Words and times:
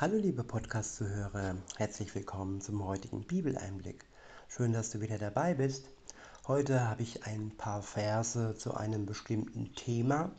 Hallo 0.00 0.16
liebe 0.16 0.44
Podcast-Zuhörer, 0.44 1.56
herzlich 1.76 2.14
willkommen 2.14 2.62
zum 2.62 2.86
heutigen 2.86 3.22
Bibeleinblick. 3.22 4.06
Schön, 4.48 4.72
dass 4.72 4.88
du 4.88 5.02
wieder 5.02 5.18
dabei 5.18 5.52
bist. 5.52 5.90
Heute 6.48 6.88
habe 6.88 7.02
ich 7.02 7.26
ein 7.26 7.54
paar 7.58 7.82
Verse 7.82 8.54
zu 8.56 8.72
einem 8.72 9.04
bestimmten 9.04 9.74
Thema. 9.74 10.30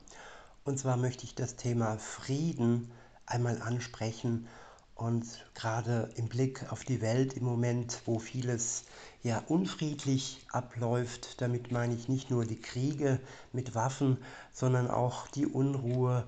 Und 0.63 0.79
zwar 0.79 0.97
möchte 0.97 1.25
ich 1.25 1.35
das 1.35 1.57
Thema 1.57 1.99
Frieden 1.99 2.89
einmal 3.27 3.61
ansprechen 3.61 4.47
und 4.95 5.25
gerade 5.53 6.09
im 6.15 6.27
Blick 6.27 6.71
auf 6.71 6.83
die 6.83 6.99
Welt 6.99 7.33
im 7.33 7.43
Moment, 7.43 8.01
wo 8.05 8.17
vieles 8.17 8.85
ja 9.21 9.43
unfriedlich 9.47 10.43
abläuft, 10.51 11.39
damit 11.39 11.71
meine 11.71 11.93
ich 11.93 12.09
nicht 12.09 12.31
nur 12.31 12.45
die 12.45 12.59
Kriege 12.59 13.19
mit 13.53 13.75
Waffen, 13.75 14.17
sondern 14.53 14.89
auch 14.89 15.27
die 15.27 15.45
Unruhe 15.45 16.25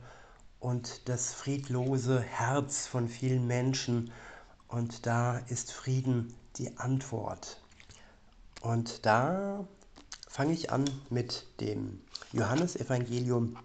und 0.63 1.09
das 1.09 1.33
friedlose 1.33 2.21
Herz 2.21 2.87
von 2.87 3.09
vielen 3.09 3.45
Menschen. 3.47 4.13
Und 4.69 5.05
da 5.05 5.39
ist 5.49 5.73
Frieden 5.73 6.33
die 6.55 6.77
Antwort. 6.77 7.61
Und 8.61 9.05
da 9.05 9.67
fange 10.29 10.53
ich 10.53 10.71
an 10.71 10.85
mit 11.09 11.47
dem 11.59 12.01
Johannesevangelium, 12.31 13.57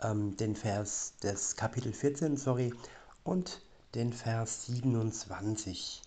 ähm, 0.00 0.36
den 0.36 0.54
Vers 0.54 1.14
des 1.24 1.56
Kapitel 1.56 1.92
14, 1.92 2.36
sorry, 2.36 2.72
und 3.24 3.60
den 3.96 4.12
Vers 4.12 4.66
27. 4.66 6.02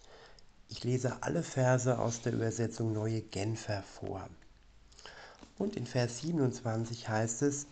Ich 0.69 0.83
lese 0.85 1.23
alle 1.23 1.43
Verse 1.43 1.99
aus 1.99 2.21
der 2.21 2.31
Übersetzung 2.31 2.93
Neue 2.93 3.21
Genfer 3.21 3.83
vor. 3.83 4.29
Und 5.57 5.75
in 5.75 5.85
Vers 5.85 6.19
27 6.21 7.09
heißt 7.09 7.41
es, 7.41 7.67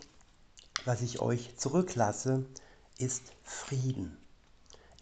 was 0.84 1.02
ich 1.02 1.20
euch 1.20 1.56
zurücklasse, 1.56 2.44
ist 2.98 3.22
Frieden. 3.42 4.16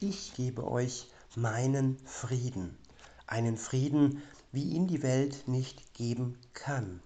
Ich 0.00 0.34
gebe 0.34 0.66
euch 0.70 1.08
meinen 1.36 1.98
Frieden, 2.06 2.76
einen 3.26 3.56
Frieden, 3.56 4.22
wie 4.52 4.70
ihn 4.70 4.86
die 4.86 5.02
Welt 5.02 5.48
nicht 5.48 5.94
geben 5.94 6.38
kann. 6.52 7.00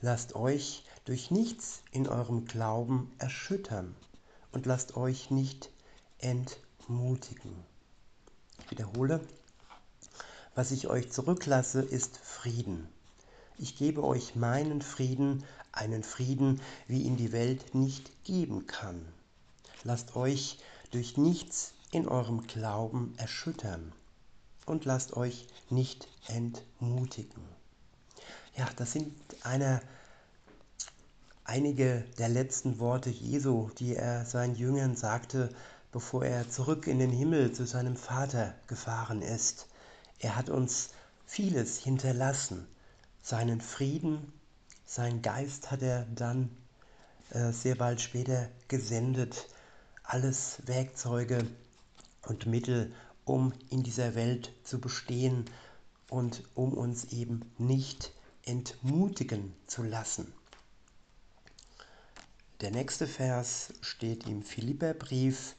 Lasst 0.00 0.34
euch 0.34 0.84
durch 1.04 1.30
nichts 1.30 1.82
in 1.92 2.08
eurem 2.08 2.44
Glauben 2.44 3.12
erschüttern 3.18 3.94
und 4.52 4.66
lasst 4.66 4.96
euch 4.96 5.30
nicht 5.30 5.70
entmutigen. 6.18 7.54
Ich 8.60 8.70
wiederhole, 8.70 9.20
was 10.54 10.70
ich 10.70 10.88
euch 10.88 11.10
zurücklasse, 11.10 11.82
ist 11.82 12.18
Frieden. 12.18 12.88
Ich 13.62 13.76
gebe 13.76 14.02
euch 14.02 14.36
meinen 14.36 14.80
Frieden, 14.80 15.44
einen 15.70 16.02
Frieden, 16.02 16.62
wie 16.86 17.02
ihn 17.02 17.18
die 17.18 17.30
Welt 17.30 17.74
nicht 17.74 18.24
geben 18.24 18.66
kann. 18.66 19.04
Lasst 19.84 20.16
euch 20.16 20.60
durch 20.92 21.18
nichts 21.18 21.74
in 21.92 22.08
eurem 22.08 22.46
Glauben 22.46 23.12
erschüttern 23.18 23.92
und 24.64 24.86
lasst 24.86 25.14
euch 25.14 25.46
nicht 25.68 26.08
entmutigen. 26.26 27.42
Ja, 28.56 28.66
das 28.76 28.92
sind 28.92 29.12
eine, 29.42 29.82
einige 31.44 32.06
der 32.16 32.30
letzten 32.30 32.78
Worte 32.78 33.10
Jesu, 33.10 33.68
die 33.78 33.94
er 33.94 34.24
seinen 34.24 34.54
Jüngern 34.54 34.96
sagte, 34.96 35.54
bevor 35.92 36.24
er 36.24 36.48
zurück 36.48 36.86
in 36.86 36.98
den 36.98 37.12
Himmel 37.12 37.52
zu 37.52 37.66
seinem 37.66 37.96
Vater 37.96 38.54
gefahren 38.68 39.20
ist. 39.20 39.66
Er 40.18 40.36
hat 40.36 40.48
uns 40.48 40.88
vieles 41.26 41.76
hinterlassen, 41.76 42.66
seinen 43.22 43.60
Frieden, 43.60 44.32
sein 44.86 45.22
Geist 45.22 45.70
hat 45.70 45.82
er 45.82 46.04
dann 46.14 46.50
äh, 47.30 47.52
sehr 47.52 47.76
bald 47.76 48.00
später 48.00 48.48
gesendet, 48.68 49.46
alles 50.02 50.58
Werkzeuge 50.66 51.46
und 52.26 52.46
Mittel, 52.46 52.92
um 53.24 53.52
in 53.68 53.82
dieser 53.82 54.14
Welt 54.14 54.52
zu 54.64 54.80
bestehen 54.80 55.44
und 56.08 56.42
um 56.54 56.72
uns 56.72 57.12
eben 57.12 57.42
nicht 57.58 58.12
entmutigen 58.44 59.54
zu 59.66 59.82
lassen. 59.82 60.32
Der 62.60 62.72
nächste 62.72 63.06
Vers 63.06 63.72
steht 63.80 64.26
im 64.26 64.42
Philipperbrief 64.42 65.54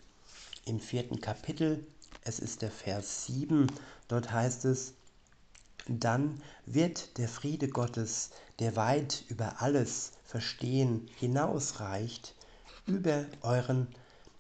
im 0.66 0.80
vierten 0.80 1.22
Kapitel. 1.22 1.88
Es 2.24 2.40
ist 2.40 2.62
der 2.62 2.70
Vers 2.70 3.26
7. 3.26 3.68
Dort 4.08 4.32
heißt 4.32 4.66
es, 4.66 4.94
dann 6.00 6.42
wird 6.66 7.18
der 7.18 7.28
Friede 7.28 7.68
Gottes, 7.68 8.32
der 8.60 8.76
weit 8.76 9.24
über 9.28 9.62
alles 9.62 10.12
Verstehen 10.24 11.10
hinausreicht, 11.18 12.36
über 12.86 13.26
euren, 13.42 13.88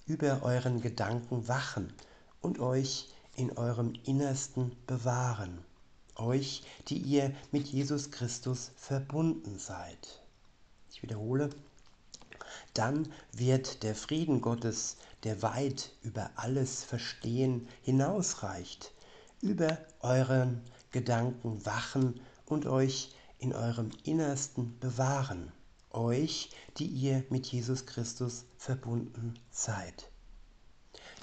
über 0.06 0.44
euren 0.44 0.82
Gedanken 0.82 1.48
wachen 1.48 1.94
und 2.42 2.60
euch 2.60 3.10
in 3.36 3.58
eurem 3.58 3.94
Innersten 4.06 4.76
bewahren, 4.88 5.64
euch, 6.16 6.64
die 6.88 6.98
ihr 6.98 7.34
mit 7.52 7.68
Jesus 7.68 8.12
Christus 8.12 8.72
verbunden 8.76 9.58
seid. 9.58 10.22
Ich 10.92 11.02
wiederhole, 11.02 11.50
dann 12.74 13.12
wird 13.32 13.84
der 13.84 13.96
Frieden 13.96 14.42
Gottes, 14.42 14.98
der 15.24 15.42
weit 15.42 15.92
über 16.04 16.32
alles 16.36 16.84
Verstehen 16.84 17.68
hinausreicht, 17.82 18.92
über 19.42 19.78
euren 20.02 20.62
Gedanken 20.92 21.66
wachen 21.66 22.20
und 22.46 22.66
euch 22.66 23.16
in 23.40 23.54
eurem 23.54 23.90
Innersten 24.04 24.78
bewahren, 24.80 25.52
euch, 25.92 26.52
die 26.78 26.86
ihr 26.86 27.24
mit 27.30 27.48
Jesus 27.48 27.86
Christus 27.86 28.46
verbunden 28.58 29.34
seid. 29.50 30.10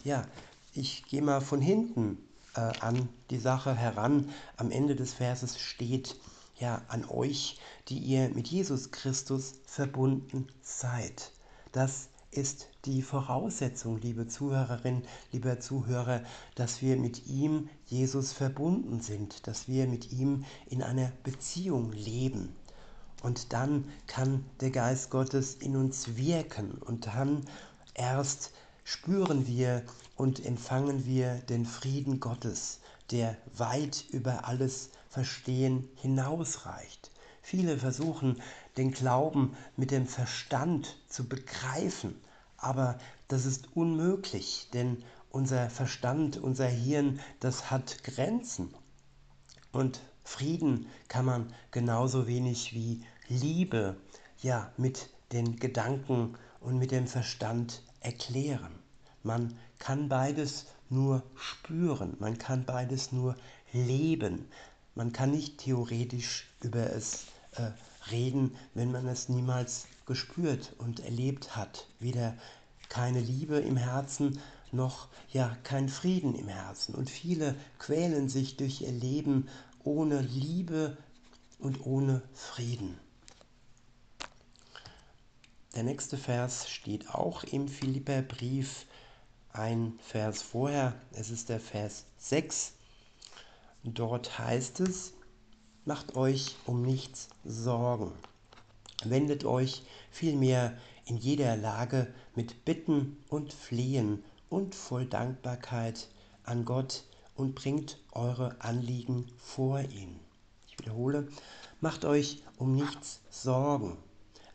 Ja, 0.04 0.26
ich 0.72 1.04
gehe 1.04 1.22
mal 1.22 1.40
von 1.40 1.60
hinten 1.60 2.18
äh, 2.54 2.60
an 2.80 3.08
die 3.30 3.38
Sache 3.38 3.74
heran. 3.74 4.30
Am 4.56 4.70
Ende 4.70 4.96
des 4.96 5.14
Verses 5.14 5.58
steht, 5.58 6.16
ja, 6.58 6.82
an 6.88 7.04
euch, 7.08 7.58
die 7.88 7.98
ihr 7.98 8.30
mit 8.30 8.48
Jesus 8.48 8.90
Christus 8.90 9.54
verbunden 9.64 10.48
seid. 10.60 11.32
Das 11.72 12.08
ist 12.30 12.68
die 12.84 13.02
Voraussetzung, 13.02 14.00
liebe 14.00 14.28
Zuhörerin, 14.28 15.02
lieber 15.32 15.60
Zuhörer, 15.60 16.22
dass 16.54 16.82
wir 16.82 16.96
mit 16.96 17.26
ihm, 17.26 17.68
Jesus, 17.86 18.32
verbunden 18.32 19.00
sind, 19.00 19.46
dass 19.46 19.68
wir 19.68 19.86
mit 19.86 20.12
ihm 20.12 20.44
in 20.66 20.82
einer 20.82 21.12
Beziehung 21.22 21.92
leben. 21.92 22.54
Und 23.22 23.52
dann 23.52 23.84
kann 24.06 24.44
der 24.60 24.70
Geist 24.70 25.10
Gottes 25.10 25.54
in 25.54 25.76
uns 25.76 26.16
wirken 26.16 26.72
und 26.78 27.06
dann 27.06 27.44
erst 27.94 28.52
spüren 28.84 29.46
wir 29.46 29.82
und 30.16 30.44
empfangen 30.44 31.04
wir 31.04 31.34
den 31.48 31.66
Frieden 31.66 32.20
Gottes, 32.20 32.80
der 33.10 33.36
weit 33.56 34.04
über 34.10 34.46
alles 34.46 34.90
Verstehen 35.08 35.88
hinausreicht. 35.96 37.10
Viele 37.50 37.78
versuchen, 37.78 38.42
den 38.76 38.90
Glauben 38.90 39.56
mit 39.74 39.90
dem 39.90 40.06
Verstand 40.06 40.98
zu 41.08 41.26
begreifen, 41.26 42.14
aber 42.58 42.98
das 43.28 43.46
ist 43.46 43.74
unmöglich, 43.74 44.68
denn 44.74 45.02
unser 45.30 45.70
Verstand, 45.70 46.36
unser 46.36 46.66
Hirn, 46.66 47.20
das 47.40 47.70
hat 47.70 48.04
Grenzen. 48.04 48.74
Und 49.72 50.02
Frieden 50.24 50.88
kann 51.08 51.24
man 51.24 51.54
genauso 51.70 52.26
wenig 52.26 52.74
wie 52.74 53.00
Liebe 53.28 53.96
ja 54.42 54.70
mit 54.76 55.08
den 55.32 55.56
Gedanken 55.56 56.36
und 56.60 56.76
mit 56.76 56.90
dem 56.90 57.06
Verstand 57.06 57.82
erklären. 58.00 58.78
Man 59.22 59.56
kann 59.78 60.10
beides 60.10 60.66
nur 60.90 61.22
spüren, 61.34 62.14
man 62.20 62.36
kann 62.36 62.66
beides 62.66 63.10
nur 63.10 63.36
leben. 63.72 64.50
Man 64.94 65.14
kann 65.14 65.30
nicht 65.30 65.56
theoretisch 65.56 66.46
über 66.60 66.92
es 66.92 67.24
äh, 67.58 67.72
reden, 68.10 68.56
wenn 68.74 68.92
man 68.92 69.06
es 69.06 69.28
niemals 69.28 69.86
gespürt 70.06 70.74
und 70.78 71.00
erlebt 71.00 71.56
hat. 71.56 71.86
Weder 71.98 72.34
keine 72.88 73.20
Liebe 73.20 73.58
im 73.58 73.76
Herzen 73.76 74.40
noch 74.72 75.08
ja 75.30 75.56
kein 75.62 75.88
Frieden 75.88 76.34
im 76.34 76.48
Herzen. 76.48 76.94
Und 76.94 77.10
viele 77.10 77.54
quälen 77.78 78.28
sich 78.28 78.56
durch 78.56 78.82
ihr 78.82 78.92
Leben 78.92 79.48
ohne 79.84 80.20
Liebe 80.20 80.96
und 81.58 81.84
ohne 81.86 82.22
Frieden. 82.34 82.98
Der 85.74 85.82
nächste 85.82 86.16
Vers 86.16 86.68
steht 86.68 87.10
auch 87.10 87.44
im 87.44 87.68
Philipperbrief, 87.68 88.86
ein 89.52 89.98
Vers 90.02 90.42
vorher, 90.42 90.94
es 91.12 91.30
ist 91.30 91.48
der 91.48 91.60
Vers 91.60 92.04
6. 92.18 92.72
Dort 93.84 94.38
heißt 94.38 94.80
es, 94.80 95.12
macht 95.88 96.16
euch 96.16 96.54
um 96.66 96.82
nichts 96.82 97.30
Sorgen. 97.46 98.12
Wendet 99.04 99.46
euch 99.46 99.84
vielmehr 100.10 100.76
in 101.06 101.16
jeder 101.16 101.56
Lage 101.56 102.12
mit 102.34 102.66
Bitten 102.66 103.16
und 103.30 103.54
Flehen 103.54 104.22
und 104.50 104.74
voll 104.74 105.06
Dankbarkeit 105.06 106.10
an 106.44 106.66
Gott 106.66 107.04
und 107.36 107.54
bringt 107.54 107.98
eure 108.12 108.60
Anliegen 108.60 109.28
vor 109.38 109.80
ihn. 109.80 110.20
Ich 110.66 110.78
wiederhole, 110.78 111.26
macht 111.80 112.04
euch 112.04 112.42
um 112.58 112.74
nichts 112.74 113.22
Sorgen. 113.30 113.96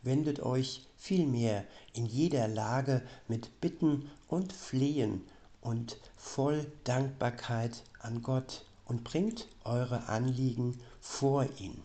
Wendet 0.04 0.40
euch 0.40 0.88
vielmehr 0.98 1.66
in 1.96 2.06
jeder 2.06 2.48
Lage 2.48 3.02
mit 3.28 3.60
Bitten 3.60 4.08
und 4.28 4.54
Flehen 4.54 5.24
und 5.62 5.98
voll 6.16 6.72
Dankbarkeit 6.84 7.84
an 7.98 8.22
Gott 8.22 8.68
und 8.86 9.04
bringt 9.04 9.48
eure 9.64 10.10
Anliegen 10.10 10.80
vor 11.04 11.46
ihn. 11.60 11.84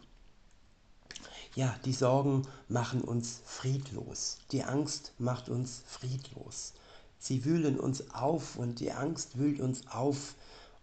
Ja, 1.56 1.74
die 1.84 1.92
Sorgen 1.92 2.46
machen 2.68 3.02
uns 3.02 3.40
friedlos. 3.44 4.38
Die 4.52 4.62
Angst 4.62 5.12
macht 5.18 5.48
uns 5.48 5.82
friedlos. 5.86 6.72
Sie 7.18 7.44
wühlen 7.44 7.80
uns 7.80 8.14
auf 8.14 8.56
und 8.56 8.78
die 8.78 8.92
Angst 8.92 9.36
wühlt 9.36 9.60
uns 9.60 9.88
auf. 9.88 10.36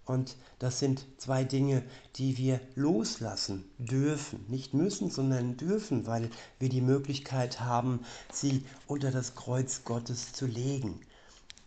Und 0.06 0.36
das 0.60 0.80
sind 0.80 1.06
zwei 1.18 1.46
Dinge, 1.46 1.82
die 2.18 2.38
wir 2.38 2.60
loslassen 2.76 3.64
dürfen. 3.78 4.46
Nicht 4.50 4.74
müssen, 4.74 5.10
sondern 5.10 5.56
dürfen, 5.56 6.06
weil 6.06 6.30
wir 6.60 6.68
die 6.68 6.82
Möglichkeit 6.82 7.62
haben, 7.62 8.06
sie 8.34 8.66
unter 8.86 9.12
das 9.12 9.36
Kreuz 9.36 9.86
Gottes 9.86 10.34
zu 10.34 10.46
legen, 10.46 11.00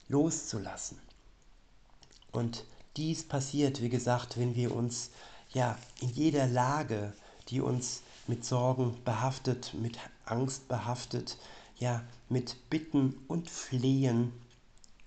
loszulassen. 0.09 0.99
Und 2.31 2.67
dies 2.99 3.26
passiert, 3.26 3.81
wie 3.81 3.88
gesagt, 3.88 4.38
wenn 4.38 4.55
wir 4.55 4.76
uns 4.76 5.11
ja 5.53 5.77
in 6.00 6.11
jeder 6.11 6.47
Lage, 6.47 7.12
die 7.49 7.61
uns 7.61 8.03
mit 8.27 8.45
Sorgen 8.45 8.97
behaftet, 9.05 9.73
mit 9.75 9.99
Angst 10.27 10.69
behaftet, 10.69 11.39
ja, 11.79 12.03
mit 12.29 12.69
Bitten 12.71 13.15
und 13.27 13.49
Flehen, 13.49 14.33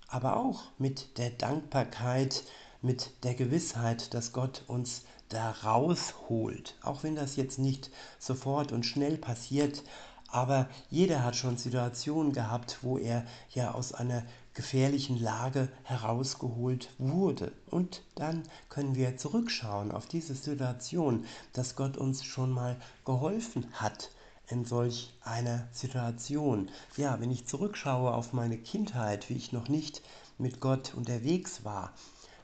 aber 0.08 0.38
auch 0.38 0.64
mit 0.78 1.18
der 1.18 1.30
Dankbarkeit, 1.30 2.44
mit 2.82 3.12
der 3.24 3.36
Gewissheit, 3.36 4.14
dass 4.14 4.34
Gott 4.34 4.64
uns 4.68 5.04
da 5.30 5.52
rausholt. 5.52 6.76
Auch 6.82 7.04
wenn 7.04 7.16
das 7.16 7.36
jetzt 7.36 7.60
nicht 7.60 7.92
sofort 8.20 8.72
und 8.72 8.86
schnell 8.86 9.18
passiert, 9.18 9.84
aber 10.28 10.70
jeder 10.90 11.24
hat 11.24 11.36
schon 11.36 11.58
Situationen 11.58 12.34
gehabt, 12.34 12.80
wo 12.82 12.98
er 12.98 13.26
ja 13.54 13.74
aus 13.74 13.94
einer 13.94 14.24
gefährlichen 14.54 15.20
Lage 15.20 15.70
herausgeholt 15.84 16.90
wurde. 16.98 17.52
Und 17.70 18.04
dann 18.16 18.44
können 18.70 18.96
wir 18.96 19.18
zurückschauen 19.18 19.92
auf 19.92 20.08
diese 20.08 20.36
Situation, 20.36 21.26
dass 21.54 21.76
Gott 21.76 21.98
uns 21.98 22.24
schon 22.24 22.52
mal 22.52 22.78
geholfen 23.06 23.66
hat 23.74 24.12
in 24.48 24.66
solch 24.66 25.14
einer 25.24 25.68
Situation. 25.72 26.70
Ja, 26.98 27.20
wenn 27.22 27.32
ich 27.32 27.48
zurückschaue 27.48 28.14
auf 28.14 28.34
meine 28.34 28.58
Kindheit, 28.58 29.30
wie 29.30 29.36
ich 29.36 29.54
noch 29.54 29.70
nicht 29.70 30.02
mit 30.38 30.60
Gott 30.60 30.94
unterwegs 30.94 31.64
war, 31.64 31.94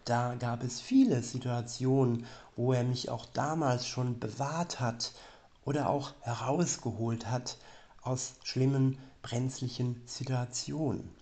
da 0.05 0.35
gab 0.35 0.63
es 0.63 0.79
viele 0.79 1.21
Situationen, 1.21 2.25
wo 2.55 2.71
er 2.71 2.85
mich 2.85 3.09
auch 3.09 3.25
damals 3.25 3.85
schon 3.85 4.19
bewahrt 4.19 4.79
hat 4.79 5.11
oder 5.65 5.89
auch 5.89 6.13
herausgeholt 6.21 7.29
hat 7.29 7.57
aus 8.01 8.35
schlimmen, 8.43 8.97
brenzlichen 9.21 10.01
Situationen. 10.05 11.16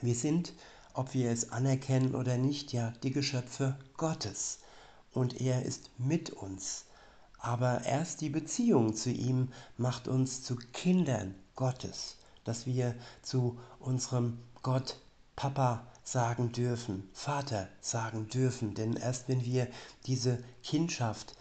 Wir 0.00 0.14
sind, 0.14 0.52
ob 0.92 1.14
wir 1.14 1.30
es 1.30 1.50
anerkennen 1.50 2.14
oder 2.14 2.36
nicht, 2.36 2.72
ja 2.72 2.92
die 3.02 3.10
Geschöpfe 3.10 3.76
Gottes 3.96 4.58
und 5.12 5.40
er 5.40 5.64
ist 5.64 5.90
mit 5.98 6.30
uns. 6.30 6.84
Aber 7.38 7.84
erst 7.84 8.20
die 8.20 8.30
Beziehung 8.30 8.94
zu 8.94 9.10
ihm 9.10 9.48
macht 9.76 10.08
uns 10.08 10.42
zu 10.42 10.56
Kindern 10.72 11.34
Gottes, 11.56 12.16
dass 12.44 12.66
wir 12.66 12.94
zu 13.22 13.58
unserem 13.78 14.38
Gott 14.62 14.98
Papa 15.36 15.86
sagen 16.04 16.52
dürfen, 16.52 17.08
Vater 17.12 17.68
sagen 17.80 18.28
dürfen. 18.28 18.74
Denn 18.74 18.96
erst 18.96 19.28
wenn 19.28 19.44
wir 19.44 19.68
diese 20.06 20.42
Kindschaft 20.62 21.36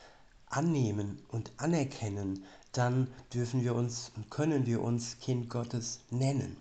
annehmen 0.48 1.22
und 1.30 1.52
anerkennen, 1.58 2.44
dann 2.72 3.08
dürfen 3.34 3.64
wir 3.64 3.76
uns 3.76 4.12
und 4.16 4.30
können 4.30 4.66
wir 4.66 4.82
uns 4.82 5.20
Kind 5.20 5.50
Gottes 5.50 6.02
nennen. 6.10 6.58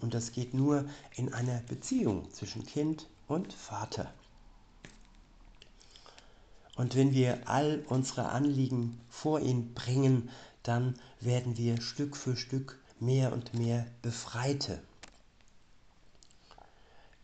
Und 0.00 0.14
das 0.14 0.32
geht 0.32 0.54
nur 0.54 0.84
in 1.16 1.32
einer 1.32 1.60
Beziehung 1.60 2.32
zwischen 2.32 2.64
Kind 2.64 3.06
und 3.26 3.52
Vater. 3.52 4.12
Und 6.76 6.94
wenn 6.94 7.12
wir 7.12 7.48
all 7.48 7.84
unsere 7.88 8.28
Anliegen 8.28 9.00
vor 9.08 9.40
ihn 9.40 9.74
bringen, 9.74 10.30
dann 10.62 10.94
werden 11.20 11.56
wir 11.56 11.80
Stück 11.80 12.16
für 12.16 12.36
Stück 12.36 12.78
mehr 13.00 13.32
und 13.32 13.54
mehr 13.54 13.86
Befreite. 14.02 14.80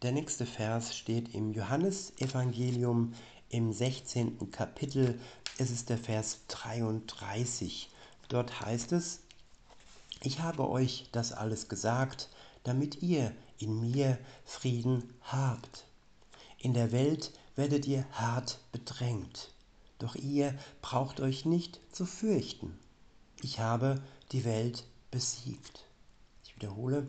Der 0.03 0.13
nächste 0.13 0.45
Vers 0.45 0.97
steht 0.97 1.35
im 1.35 1.53
Johannesevangelium 1.53 3.15
im 3.49 3.73
16. 3.73 4.51
Kapitel. 4.51 5.21
Es 5.57 5.71
ist 5.71 5.89
der 5.89 5.99
Vers 5.99 6.41
33. 6.49 7.89
Dort 8.29 8.61
heißt 8.61 8.93
es, 8.93 9.21
ich 10.21 10.41
habe 10.41 10.69
euch 10.69 11.09
das 11.13 11.33
alles 11.33 11.69
gesagt, 11.69 12.29
damit 12.65 13.03
ihr 13.03 13.33
in 13.59 13.81
mir 13.81 14.19
Frieden 14.45 15.15
habt. 15.23 15.87
In 16.59 16.75
der 16.75 16.93
Welt 16.93 17.33
werdet 17.57 17.87
ihr 17.87 18.05
hart 18.13 18.59
bedrängt, 18.73 19.53
doch 19.99 20.17
ihr 20.17 20.59
braucht 20.83 21.21
euch 21.21 21.45
nicht 21.45 21.81
zu 21.93 22.05
fürchten. 22.05 22.77
Ich 23.43 23.61
habe 23.61 24.03
die 24.33 24.45
Welt 24.45 24.85
besiegt. 25.11 25.85
Ich 26.45 26.57
wiederhole, 26.57 27.07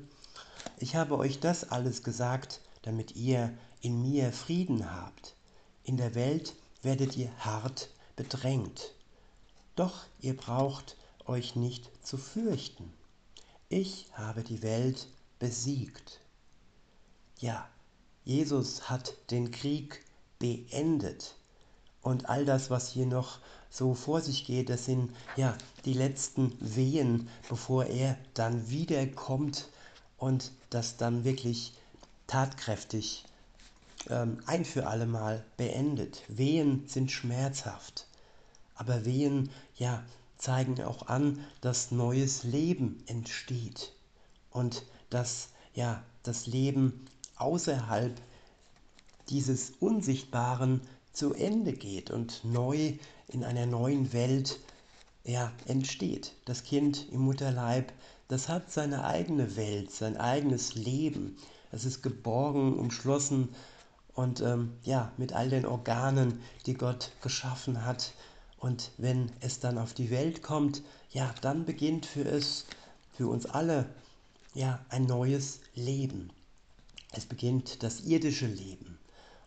ich 0.78 0.96
habe 0.96 1.18
euch 1.18 1.40
das 1.40 1.72
alles 1.72 2.04
gesagt, 2.04 2.62
damit 2.84 3.16
ihr 3.16 3.58
in 3.82 4.02
mir 4.02 4.32
Frieden 4.32 4.94
habt. 4.94 5.36
In 5.84 5.98
der 5.98 6.16
Welt 6.16 6.54
werdet 6.82 7.16
ihr 7.18 7.32
hart 7.40 7.90
bedrängt, 8.16 8.94
doch 9.76 10.06
ihr 10.20 10.36
braucht 10.36 10.98
euch 11.26 11.56
nicht 11.56 11.90
zu 12.06 12.18
fürchten. 12.18 12.92
Ich 13.70 14.08
habe 14.14 14.44
die 14.44 14.62
Welt 14.62 15.08
besiegt. 15.40 16.20
Ja, 17.40 17.68
Jesus 18.24 18.90
hat 18.90 19.14
den 19.32 19.52
Krieg 19.52 20.04
beendet. 20.40 21.36
Und 22.02 22.30
all 22.30 22.46
das, 22.46 22.70
was 22.70 22.90
hier 22.90 23.08
noch 23.08 23.40
so 23.70 23.94
vor 23.94 24.22
sich 24.22 24.46
geht, 24.46 24.70
das 24.70 24.86
sind 24.86 25.12
ja 25.36 25.58
die 25.86 25.94
letzten 25.94 26.56
Wehen, 26.60 27.28
bevor 27.50 27.86
er 27.86 28.18
dann 28.36 28.70
wiederkommt 28.70 29.70
und 30.18 30.52
das 30.70 30.98
dann 30.98 31.24
wirklich 31.24 31.74
tatkräftig 32.28 33.26
ähm, 34.10 34.40
ein 34.46 34.66
für 34.66 34.88
alle 34.88 35.06
Mal 35.06 35.44
beendet. 35.58 36.24
Wehen 36.28 36.88
sind 36.88 37.12
schmerzhaft, 37.12 38.08
aber 38.76 39.06
Wehen 39.06 39.50
ja 39.76 40.04
zeigen 40.38 40.82
auch 40.84 41.08
an, 41.08 41.44
dass 41.62 41.92
neues 41.92 42.44
Leben 42.44 43.04
entsteht 43.08 43.94
und 44.52 44.84
dass 45.16 45.48
ja 45.74 46.04
das 46.24 46.46
Leben 46.46 47.06
außerhalb 47.38 48.20
dieses 49.30 49.72
Unsichtbaren 49.80 50.82
zu 51.14 51.34
Ende 51.34 51.72
geht 51.72 52.12
und 52.12 52.44
neu 52.44 52.96
in 53.30 53.46
einer 53.46 53.66
neuen 53.66 54.12
Welt 54.12 54.60
ja, 55.24 55.54
entsteht. 55.68 56.34
Das 56.44 56.64
Kind 56.64 57.08
im 57.14 57.22
Mutterleib, 57.22 57.94
das 58.28 58.50
hat 58.50 58.74
seine 58.74 59.06
eigene 59.06 59.56
Welt, 59.56 59.90
sein 59.90 60.18
eigenes 60.18 60.76
Leben. 60.76 61.38
Es 61.72 61.86
ist 61.86 62.04
geborgen, 62.04 62.78
umschlossen 62.78 63.56
und 64.16 64.42
ähm, 64.42 64.74
ja, 64.84 65.14
mit 65.16 65.32
all 65.32 65.48
den 65.48 65.66
Organen, 65.66 66.42
die 66.66 66.74
Gott 66.74 67.14
geschaffen 67.22 67.86
hat. 67.86 68.12
Und 68.58 68.92
wenn 68.98 69.32
es 69.40 69.62
dann 69.62 69.78
auf 69.78 69.94
die 69.94 70.10
Welt 70.10 70.44
kommt, 70.44 70.84
ja, 71.12 71.34
dann 71.40 71.64
beginnt 71.64 72.06
für 72.06 72.26
es, 72.26 72.66
für 73.14 73.28
uns 73.28 73.46
alle 73.46 73.86
ja, 74.56 74.84
ein 74.90 75.06
neues 75.06 75.60
Leben. 75.76 76.32
Es 77.12 77.26
beginnt 77.26 77.84
das 77.84 78.00
irdische 78.00 78.48
Leben. 78.48 78.98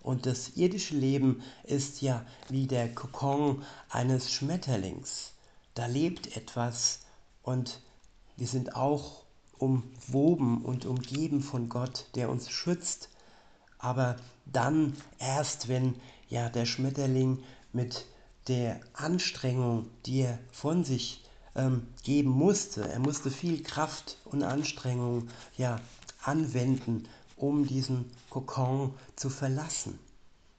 Und 0.01 0.27
das 0.27 0.51
irdische 0.51 0.95
Leben 0.95 1.43
ist 1.65 2.03
ja 2.03 2.25
wie 2.49 2.67
der 2.67 2.95
Kokon 2.95 3.63
eines 3.89 4.31
Schmetterlings. 4.31 5.33
Da 5.75 5.87
lebt 5.87 6.37
etwas 6.37 7.01
und 7.43 7.81
wir 8.37 8.47
sind 8.47 8.77
auch 8.77 9.25
umwoben 9.59 10.65
und 10.65 10.87
umgeben 10.87 11.41
von 11.41 11.69
Gott, 11.69 12.07
der 12.15 12.31
uns 12.31 12.51
schützt. 12.51 13.09
Aber 13.79 14.17
dann 14.45 14.95
erst, 15.19 15.69
wenn 15.69 15.95
ja 16.29 16.49
der 16.49 16.67
Schmetterling 16.67 17.43
mit 17.73 18.07
der 18.47 18.81
Anstrengung, 18.93 19.89
die 20.07 20.21
er 20.21 20.39
von 20.53 20.85
sich 20.85 21.23
ähm, 21.59 21.87
geben 22.05 22.31
musste. 22.31 22.89
Er 22.89 23.01
musste 23.01 23.31
viel 23.31 23.63
Kraft 23.63 24.17
und 24.25 24.43
Anstrengung 24.43 25.29
ja, 25.59 25.81
anwenden, 26.23 27.07
um 27.37 27.67
diesen 27.67 28.11
Kokon 28.31 28.95
zu 29.17 29.29
verlassen. 29.29 29.99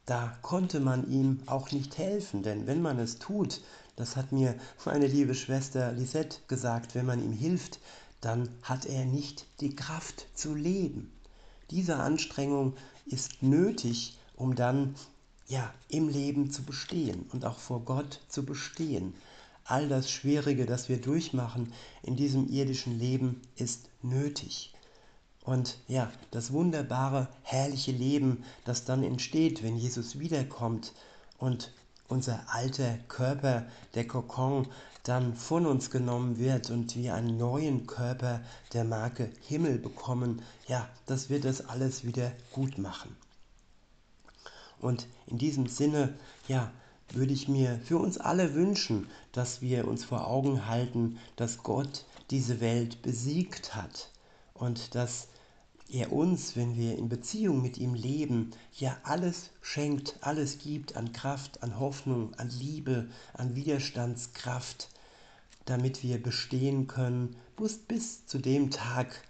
Da 0.06 0.38
konnte 0.42 0.80
man 0.80 1.10
ihm 1.10 1.42
auch 1.46 1.72
nicht 1.72 1.98
helfen, 1.98 2.44
denn 2.44 2.68
wenn 2.68 2.82
man 2.82 3.00
es 3.00 3.18
tut, 3.18 3.62
das 3.96 4.16
hat 4.16 4.32
mir 4.32 4.56
meine 4.86 5.08
liebe 5.08 5.36
Schwester 5.36 5.92
Lisette 5.92 6.38
gesagt, 6.48 6.96
wenn 6.96 7.06
man 7.06 7.24
ihm 7.24 7.34
hilft, 7.34 7.80
dann 8.22 8.50
hat 8.62 8.86
er 8.86 9.06
nicht 9.06 9.46
die 9.62 9.76
Kraft 9.76 10.28
zu 10.34 10.54
leben. 10.54 11.12
Diese 11.72 11.98
Anstrengung 11.98 12.74
ist 13.06 13.42
nötig, 13.42 14.18
um 14.36 14.56
dann 14.56 14.96
ja 15.48 15.74
im 15.88 16.10
Leben 16.10 16.52
zu 16.52 16.64
bestehen 16.64 17.26
und 17.32 17.46
auch 17.46 17.60
vor 17.60 17.82
Gott 17.82 18.20
zu 18.30 18.44
bestehen 18.44 19.14
all 19.70 19.88
das 19.88 20.10
Schwierige, 20.12 20.66
das 20.66 20.90
wir 20.90 21.00
durchmachen 21.00 21.74
in 22.04 22.16
diesem 22.16 22.50
irdischen 22.50 22.98
Leben, 22.98 23.42
ist 23.56 23.90
nötig. 24.02 24.74
Und 25.44 25.78
ja, 25.88 26.12
das 26.32 26.52
wunderbare, 26.52 27.28
herrliche 27.44 27.92
Leben, 27.92 28.44
das 28.66 28.86
dann 28.86 29.04
entsteht, 29.04 29.64
wenn 29.64 29.78
Jesus 29.78 30.20
wiederkommt 30.20 30.94
und 31.38 31.72
unser 32.08 32.42
alter 32.48 32.98
Körper, 33.08 33.66
der 33.94 34.08
Kokon, 34.08 34.68
dann 35.04 35.36
von 35.36 35.66
uns 35.66 35.90
genommen 35.90 36.38
wird 36.38 36.70
und 36.70 36.96
wir 36.96 37.16
einen 37.16 37.38
neuen 37.38 37.88
Körper 37.88 38.42
der 38.74 38.84
Marke 38.84 39.30
Himmel 39.48 39.78
bekommen, 39.78 40.42
ja, 40.68 40.88
das 41.06 41.30
wird 41.30 41.46
das 41.46 41.68
alles 41.68 42.04
wieder 42.04 42.32
gut 42.52 42.78
machen. 42.78 43.16
Und 44.80 45.08
in 45.28 45.38
diesem 45.38 45.68
Sinne, 45.68 46.14
ja, 46.48 46.72
würde 47.14 47.34
ich 47.34 47.48
mir 47.48 47.80
für 47.84 47.98
uns 47.98 48.18
alle 48.18 48.54
wünschen, 48.54 49.08
dass 49.32 49.62
wir 49.62 49.88
uns 49.88 50.04
vor 50.04 50.28
Augen 50.28 50.68
halten, 50.68 51.18
dass 51.36 51.64
Gott 51.64 52.06
diese 52.30 52.60
Welt 52.60 53.02
besiegt 53.02 53.76
hat 53.76 54.10
und 54.54 54.96
dass 54.96 55.28
er 55.92 56.12
uns, 56.12 56.56
wenn 56.56 56.78
wir 56.78 56.98
in 56.98 57.10
Beziehung 57.10 57.62
mit 57.62 57.78
ihm 57.78 57.96
leben, 57.96 58.52
ja 58.74 58.96
alles 59.04 59.50
schenkt, 59.62 60.18
alles 60.22 60.60
gibt 60.60 60.96
an 60.96 61.12
Kraft, 61.14 61.64
an 61.64 61.80
Hoffnung, 61.80 62.34
an 62.36 62.50
Liebe, 62.50 63.08
an 63.34 63.56
Widerstandskraft, 63.56 64.90
damit 65.66 66.04
wir 66.04 66.22
bestehen 66.22 66.88
können 66.88 67.36
bis, 67.58 67.80
bis 67.80 68.26
zu 68.28 68.38
dem 68.38 68.70
Tag, 68.70 69.24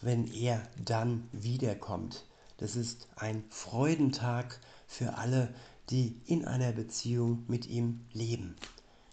wenn 0.00 0.32
er 0.32 0.62
dann 0.84 1.28
wiederkommt. 1.32 2.24
Das 2.58 2.76
ist 2.76 3.08
ein 3.16 3.42
Freudentag 3.50 4.60
für 4.86 5.16
alle, 5.16 5.52
die 5.90 6.20
in 6.26 6.44
einer 6.44 6.72
Beziehung 6.72 7.44
mit 7.48 7.66
ihm 7.66 8.00
leben. 8.12 8.56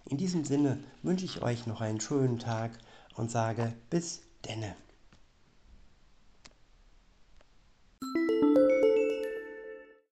In 0.06 0.18
diesem 0.18 0.44
Sinne 0.44 0.80
wünsche 1.04 1.25
ich 1.25 1.42
euch 1.42 1.68
noch 1.68 1.82
einen 1.82 2.01
schönen 2.01 2.40
Tag 2.40 2.78
und 3.16 3.32
sage 3.32 3.74
bis 3.90 4.22
denne. 4.46 4.75